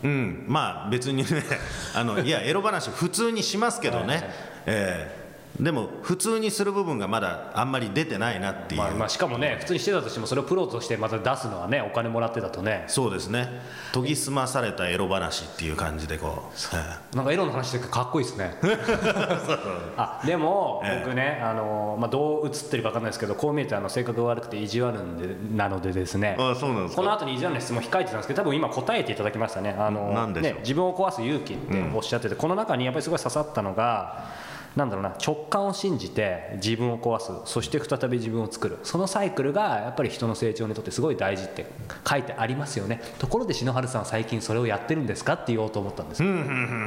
[0.05, 0.45] うん。
[0.47, 1.27] まあ別にね
[1.95, 4.31] あのいやエロ話普通にしますけどね、はいはい、
[4.67, 5.22] えー
[5.61, 12.85] でも普通にする部分がまだあんまり出てないなっていう、まあ、まあしかもね普通にしてたとしてもそれをプロとしてまた出すのはねお金もらってたとね。
[12.89, 13.61] そうですね。
[13.93, 16.51] 研ぎ澄まされたエロ話っていう感じでこ
[17.13, 17.17] う。
[17.17, 18.55] なんかエロの話ってかっこいいですね。
[19.97, 26.37] あでも僕ね、あの、まあ、どう映ってるか分かんないですけどこう見えてあの性格が悪くて意地悪んでなのでですね。
[26.39, 29.77] あそうなんですこの後に意地悪な質問控えてたんですけど多分今答えていただきましたね。
[29.79, 34.25] あのね自分を壊す勇気っておっしゃってて、うん、この中にやっぱりすごい刺さったのが
[34.77, 37.31] なんだろうな直感を信じて自分を壊す。
[37.51, 38.79] そして再び自分を作る。
[38.83, 41.67] そのサイクルがやっぱり人の成長にとってすごい大事って
[42.09, 43.03] 書いてありますよね。
[43.19, 45.35] ところで篠原さんは最近それをやってるんですか？
[45.35, 46.23] って言おうと思ったんです。
[46.23, 46.35] けど、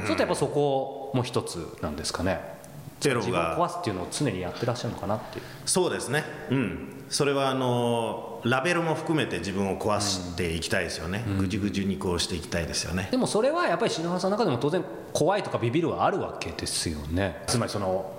[0.07, 2.55] ちょっとやっぱそこも一つなんですかね。
[3.03, 5.45] 自分を壊すっていうのを常にやってらっしゃるのかなっていう。
[5.65, 6.23] そうですね。
[6.49, 7.05] うん。
[7.09, 13.09] それはあのラベルも含めて自分を壊していきたいですよね、うん、ぐじゅぐじゅにこうしていきたいですよね。
[13.11, 17.43] でもそれはやっぱり篠原さんの中でも当然怖いとかビビるはあるわけですよね。
[17.47, 18.13] つまりその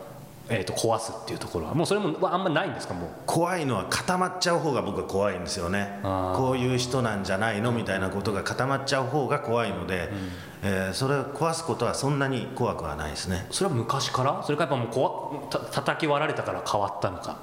[0.48, 1.74] えー、と壊すっていうところは。
[1.74, 2.94] もうそれもあんまないんですか？
[2.94, 3.10] もう。
[3.26, 5.98] 怖いのは固まっちゃう方が僕は怖いんですよね。
[6.04, 10.08] こういう人なんじゃないのみたいなことが固まっちゃう方が怖いので、
[10.62, 13.48] うん、えー、それを壊すことはそんなに怖くはないですね。
[13.50, 14.40] それは昔から？
[14.44, 17.38] それかやっぱもうこわた叩き割られたから変わったのか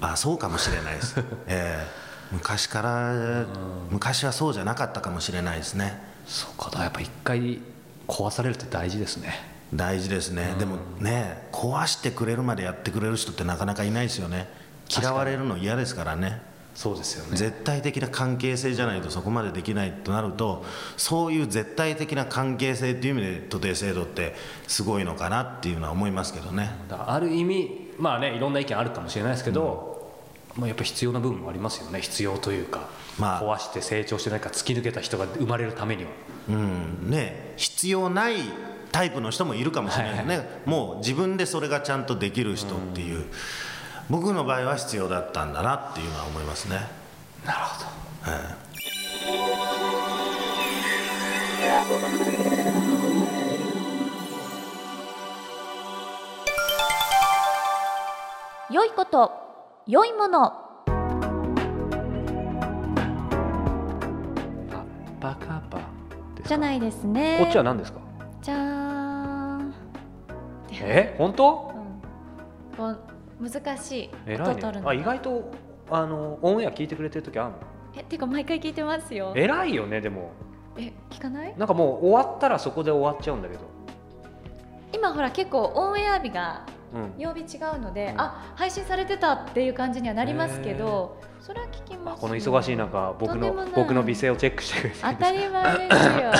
[0.00, 1.14] あそうかもしれないです、
[1.46, 3.46] えー、昔から、
[3.90, 6.00] 昔はそうじゃなかったかもしれないですね。
[6.26, 6.70] そうか。
[6.70, 7.60] だやっぱ一回
[8.06, 9.58] 壊されるって大事ですね。
[9.74, 14.48] 大事ですね、でもね壊してくれるまでやってくれる人ってなかなかいないですよね。
[14.88, 16.40] 嫌われるの嫌ですからね。
[16.74, 17.36] そうですよね。
[17.36, 20.64] 絶対的な関係性じゃないとそこまでできないとなると
[20.96, 24.36] そういう絶対的な関係性っていう意味で徒弟制度って
[24.68, 26.70] すごいのかなっていうのは思いますけどね。
[26.88, 30.10] ある意味まあねいろんな意見あるかもしれないですけど、
[30.56, 32.00] うん、まあ、やっぱ必要な部分もありますよね。
[32.00, 36.10] 必要というか、まあ、壊して成長してないか突き抜けた人が生まれるためには。
[36.48, 37.10] うん。
[37.10, 37.54] ね。
[37.56, 38.36] 必要ない
[38.92, 40.38] タイプの人もいるかもしれないね、はい。
[40.38, 43.30] はい、もう自分でそれがちゃんとできる人っていう、うん、
[44.08, 46.76] 僕の場合は必要だったんだなっていうのは思いますね。
[47.44, 48.38] なるほど、は
[52.44, 52.47] い
[58.70, 59.32] 良いこと
[59.86, 60.52] 良いもの。
[65.18, 65.80] バカバ。
[66.44, 67.38] じゃないですね。
[67.40, 68.00] こっちは何ですか？
[68.42, 68.58] じゃー
[69.62, 69.74] ん。
[70.82, 71.14] え？
[71.16, 71.72] 本当、
[72.78, 74.34] うん、難しい。
[74.34, 75.50] 音取るの、あ意外と
[75.90, 77.56] あのオンエア聞いてくれてる時あるの。
[77.96, 79.32] えっていうか毎回聞いてますよ。
[79.34, 80.32] 偉いよねでも。
[80.76, 81.54] え聞かない？
[81.56, 83.62] なんかもう終わったらそこで終わっちゃうんだけど。
[84.92, 86.66] 今ほら結構オンエア日が
[87.18, 96.32] 曜日違うので、うん、あ配信されてたっていう感じにはなりますけど、それは聞きます、この忙しい中僕の僕の美声をチェックしてくれて当たり前ですよ。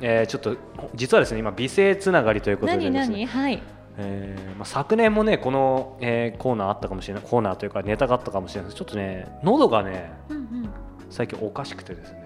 [0.00, 0.56] えー、ちょっと
[0.94, 3.26] 実はですね今美声つながりということでです、ね、何何？
[3.26, 3.62] はい。
[3.98, 7.22] えーまあ、昨年もねこの、えー、コーナーあったかもしれない。
[7.22, 8.78] コーナーというかネタがあったかもしれないです。
[8.78, 10.70] ちょっとね喉がね、うんうん、
[11.10, 12.21] 最近おかしくてですね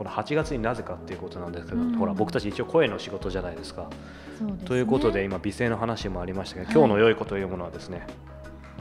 [0.00, 3.90] この8月になぜかっていうことなんですけど、うん、ほら僕たち一応声の仕事じゃないですか。
[4.38, 8.06] すね、ということで今美声の話もありましたけど、はい、今日の良い子というものはですね、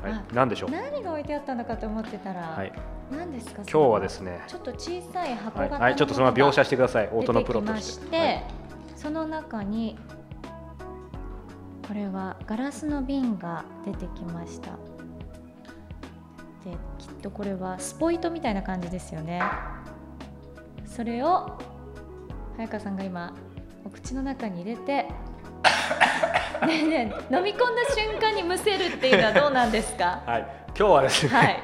[0.01, 0.71] はい、何でしょう？
[0.71, 2.71] 何が置いてあったのかと思ってたら、はい、
[3.11, 3.63] 何ですか？
[3.63, 7.09] 今日はですねちょっと小さい箱型はい、ちょっとその描写してください。
[7.11, 8.17] 音のプロとして。
[8.17, 8.43] はい、
[8.95, 9.97] その中に
[11.85, 14.71] これはガラスの瓶が出てきました。
[16.63, 19.41] できっとこれはスポイトみたいな感じですよね
[20.95, 21.57] それを
[22.57, 23.33] 早川さんが今
[23.85, 25.03] お口の中に入れて
[26.65, 30.21] ねえねえ飲み込んだ瞬間にむせるっていうのはどうなんですか？
[30.27, 30.47] はい
[30.77, 31.59] 今日はですね、はい、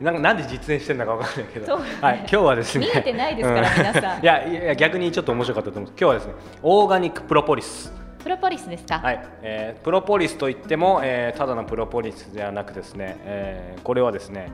[0.00, 4.20] なんかなんで実演してるのかわかんないけど、ね、はい、今日はですね見えてないですから皆さん。
[4.22, 5.90] いやいや逆にちょっと面白かったと思う。
[5.90, 7.92] 今日はですねオーガニックプロポリス。
[8.22, 9.00] プロポリスですか？
[9.02, 14.48] はい、えー、プロポリスといっても、えー、ただのプロポリスではなくですね、えー、これはですね、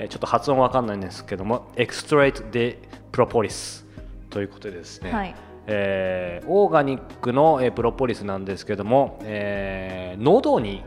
[0.00, 2.78] えー、ちょっと発音わかんないんですけども、エクストレートで
[3.12, 3.86] プロポリス
[4.30, 5.12] ということでですね。
[5.12, 5.34] はい。
[5.66, 10.82] えー、オーガニックの、えー、プロポリスなんですけども、えー、喉に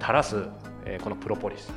[0.00, 0.44] 垂らす、
[0.86, 1.72] えー、このプロポリス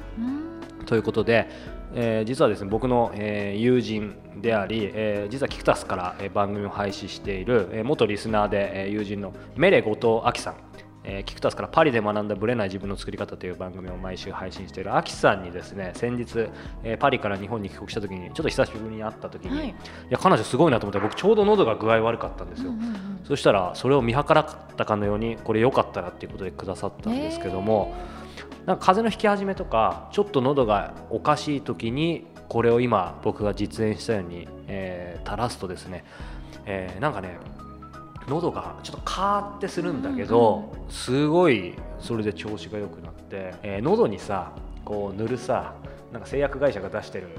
[0.86, 1.50] ということで、
[1.96, 10.56] えー、実はですね僕の、えー、友人であり、えー、実はキクタスから、えー、番組を配信している、えー、元リスナーで、えー、友人のメレ後藤亜紀さん
[11.04, 16.50] えー、キクタスからパリで学んだブレない自分の作り方という番組を毎週配信しているアキさんにですね先日、
[16.84, 19.74] えー、パリから日本に帰国した時にちょっと久しぶりに会った時に、はい、い
[20.10, 27.94] や彼女すごいなと思って僕ちょうど喉が具合悪かったんですよ、うんうんうん、そしたらそれを見計らったかのようにこれ良かったらっていうことでくださったんですけども、
[28.66, 36.06] なんか風邪の引き始めとかちょっと喉がおかしい時にこれを今僕が実演したように、えー、垂らすとですね、
[36.66, 37.38] えー、なんかね
[38.28, 44.54] 喉がちょっとカーってするんだけど、すごいそれで調子が良くなって、えー、喉にさ
[44.86, 45.76] こう塗るさ
[46.12, 47.30] なんか製薬会社が出してる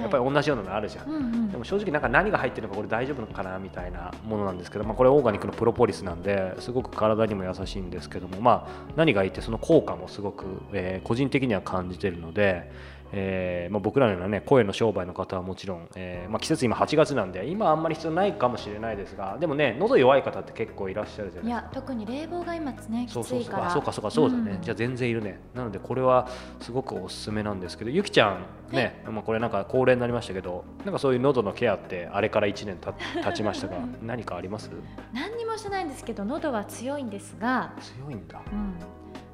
[0.00, 12.70] やっぱり同じようなのあるじゃん、うんうん、でも正直なんか何が入ってるのかこれ大丈夫かなみたいなものなんですけど、まあ、これオーガニックのプロポリスなんですごく体にも優しいんですけども、まあ、何がいいってその効果もすごく、えー、個人的には感じてるので、
[13.12, 21.62] えーまあ、僕らのような、ね、声の商売の方はもちろん、えーまあ、季節今8月なんで今あんまり必要ないかもしれないですがでもね喉弱い方って結構いらっしゃるじゃないですか。
[21.62, 23.70] いや特に冷房が今ねきついから。
[23.70, 25.40] そうかそうかそうだね、うん、じゃあ全然いるね。
[25.54, 26.26] なのでこれは
[26.60, 34.70] すごくおすすめなんですけどゆきちゃんね、まあ、これなんか高齢になりましたけどなんかそういう喉のケアってあれから1年た経ちましたが 何かあります？
[35.12, 37.72] 何にもしてないんですけど喉は強いんですが。
[37.78, 38.74] 強いんだ、うん、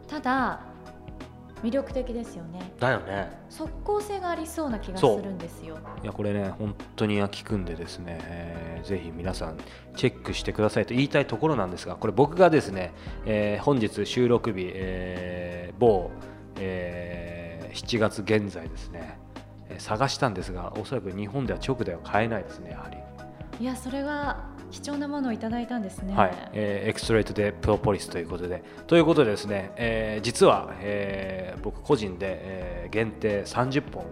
[0.08, 0.60] ただ
[1.62, 2.72] 魅力的ですよね。
[2.78, 3.30] だよね。
[3.48, 5.76] 即効性がありそうな気がするんですよ。
[6.02, 9.58] いやこれね本当に効くんでですね、えー、ぜひ皆さん
[9.96, 12.92] チェックしてくださいと言いたいところなんですがこれ僕がですね、
[13.26, 16.10] えー、本日収録日、えー、某、
[16.60, 19.18] えー、7月現在ですね、
[19.68, 22.98] えー、探したんですがおそらく日本では直では買えないですねやはり。
[23.60, 26.14] いやそれは貴重なものをいただいたんですね。
[26.14, 34.04] はい、えー、エクストレートでプロポリスということで、ということでですね、えー、実は、えー、僕個人で、えー、限定30本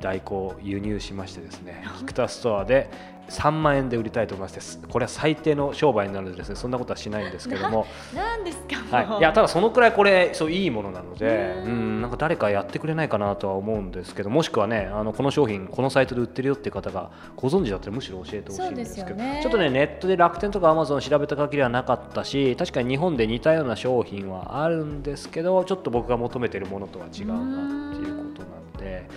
[0.00, 2.90] 代行輸入しましてですね、キクタストアで、
[3.28, 7.86] 3万円で売りたいと思いますこれは最低の商売になるのでですねそんなことはしないんですけども。
[8.14, 12.02] なんですかはい、いやただそのくらいこれそういいものなのでうん。
[12.02, 29.08] なんか誰かやってくれないかなとは思うんですけどもしくはねあのこの商品このサイトで売ってるよっていう方がご存知だったらむしろ教えてほしいんですけど、ね、ちょっとねネットで楽天とかアマゾン調べた限りはなかったし確かに日本で似たような商品はあるんですけどちょっと僕が求めてるものとは違うなっていうことなんで。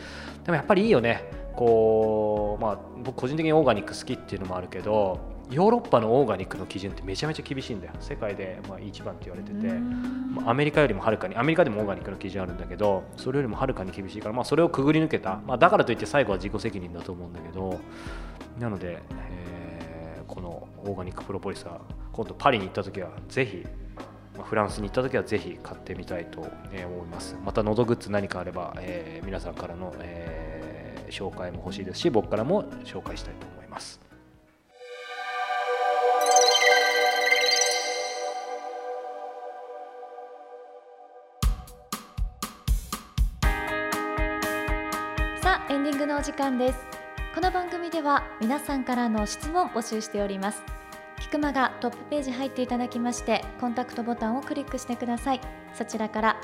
[0.46, 1.24] でもやっぱりいいよね
[1.56, 5.20] こうまあ僕個人的にオーガニック好きっていうのもあるけど
[5.52, 7.94] ヨーロッパのオーガニックの基準ってめちゃめちゃ厳しいんだよ。
[8.00, 9.76] 世界でまあ一番って言われてて。
[10.46, 17.80] アメリカよりもはるかにアメリカでもオーガニックの基準あるんだけどそれよりもはるかに厳しいから、まあ、それをくぐり抜けた、まあ、だからといって最後は自己責任だと思うんだけど。
[18.60, 21.82] なので、えー、このオーガニックプロポリスは
[22.14, 23.66] 今度パリに行った時はぜひ
[24.42, 26.52] フランスに行った時はぜひ買ってみたいと思い
[27.08, 27.38] ます。
[27.44, 30.45] また喉グッズ何かあれば、えー、皆さんからの、えー
[31.10, 34.00] 紹介も欲しいですし僕からも紹介したいと思います。
[45.42, 46.80] さあエンディングのお時間です。
[47.34, 50.64] この番組では皆さんからの質問募集しております。
[51.36, 55.42] クマがトップページ入っていただきましてコンタクトボタンをクリックしてください。
[55.74, 56.38] そちらから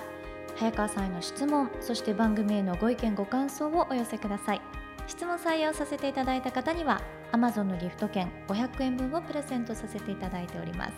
[0.58, 4.62] 早川さんへの質問そして番組へのご意見ご感想をお寄せください。
[5.08, 10.94] 質問採用させていただいた方には Amazon のギフト券500円分をプレゼントさせていただいております。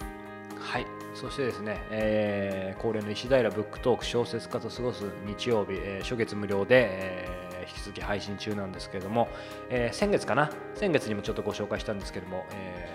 [0.60, 0.86] はい。
[1.16, 9.28] そしてですね、えー、恒例の石平ブックトーク小説家と過ごす日曜日、えー、初月無料で、えー、引き続き配信中なんですけれども、
[9.70, 10.52] えー、先月かな？
[10.76, 12.88] 先月にもちょっとご紹介したんですけども、え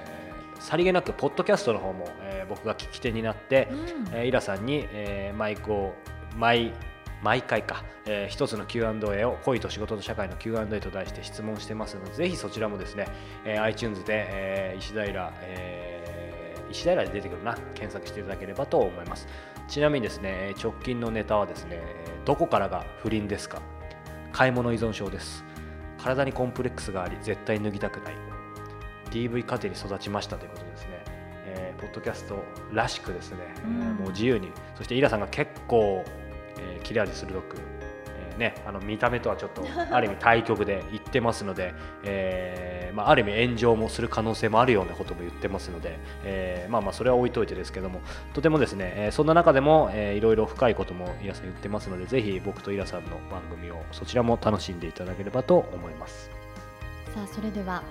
[0.57, 5.95] ー、さりげなくポッドキャストの方も、えー、僕が聞き手になって、うん、えー、イラさんに、えー、マイクを
[6.37, 6.73] 毎
[7.23, 13.09] 毎回か、えー、一つの Q&A を恋と仕事と社会の Q&A と題して質問してますのでぜひそちらもですね、
[13.45, 17.55] えー、iTunes で、えー、石平、えー、石平で出てくるな。
[17.75, 19.27] 検索していただければと思います。
[19.69, 21.83] ちなみにですね直近のネタはですね
[22.25, 23.61] どこからが不倫ですか。
[24.33, 25.45] 買い物依存症です。
[25.99, 28.15] 体にコンプレックスがあり絶対脱ぎたくない。
[29.11, 30.98] DV 家庭に育ちましたということですね、
[31.59, 32.43] えー、ポッドキャスト
[32.73, 36.05] らしくですね、うん、もう自由にそしてイラさんが結構
[36.59, 37.57] えー、切れ味鋭く、
[38.09, 48.01] えーね、あの見た目とはちょっと ある意味対極で言ってますので、えーまあ、ある意味炎上もする可能性もあるようなことも言ってますので、えー、まあまあそれは置いといてですけども
[48.35, 56.31] とてもですね、えー、そんな中でも、えー、いろいろ深いこともイラさん言ってますのでぜひ僕とイラさんの番組をそちらも楽しんでいただければと思います。
[57.15, 57.83] さあそれでは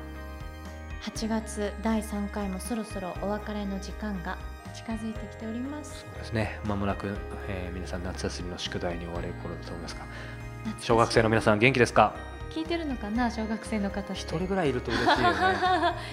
[1.08, 4.38] 8月第3回もそろそろお別れの時間が
[4.74, 6.02] 近づいてきております。
[6.02, 6.60] そうですね。
[6.66, 7.16] まもなく、
[7.48, 10.02] えー、皆さん夏休みの宿題に追われる頃だと思いますが
[10.82, 12.14] 小学生の皆さん元気ですか？
[12.48, 15.38] 聞いてるのかな小学生の方一人ぐらいいると嬉しいよね。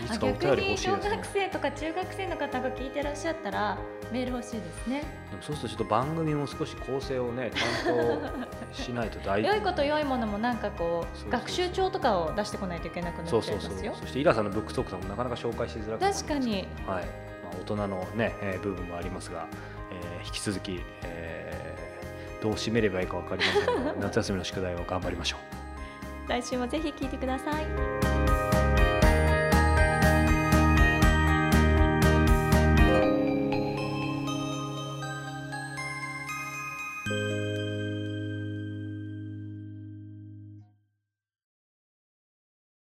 [0.06, 3.78] いつかお便り欲しいです、ね、小学生とか中学生の方が聞いてらっしゃったら
[4.12, 5.00] メール欲しいですね。
[5.30, 7.94] でもそうするとちょっと番組も少し構成をねちゃん
[8.70, 13.60] としないと大事 良いこと良いものもなんかこう学習帳とかを出してこないといけなくなっちゃいますよ。
[13.60, 16.66] そうそうそうそしてイラさんのブックトークさんもなかなか紹介しづらく確かに。
[16.86, 17.04] はい
[17.60, 19.46] 大人のね、えー、部分もありますが、
[19.92, 25.63] えー、引き続き、えー、どう締めればいいか分かりませんが 夏休みの宿題を頑張りましょう
[26.28, 28.33] 来週もぜひ聴いてください。